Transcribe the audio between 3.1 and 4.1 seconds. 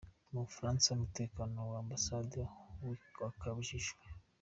wakajijwe